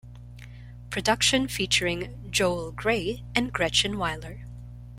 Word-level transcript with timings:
Production 0.89 1.47
featuring 1.47 2.25
Joel 2.31 2.71
Grey 2.71 3.23
and 3.35 3.53
Gretchen 3.53 3.97
Wyler. 3.97 4.45